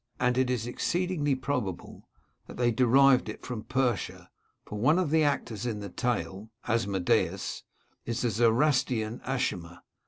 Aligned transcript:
And 0.19 0.35
it 0.35 0.49
is 0.49 0.65
exceed 0.65 1.11
ingly 1.11 1.39
probable 1.39 2.09
that 2.47 2.57
they 2.57 2.71
derived 2.71 3.29
it 3.29 3.45
from 3.45 3.63
Persia, 3.65 4.31
for 4.65 4.79
one 4.79 4.97
of 4.97 5.11
the 5.11 5.23
actors 5.23 5.67
in 5.67 5.79
the 5.79 5.89
tale, 5.89 6.49
Asmodeus, 6.67 7.61
is 8.03 8.23
the 8.23 8.31
Zoroastrian 8.31 9.19
A^shma. 9.19 9.81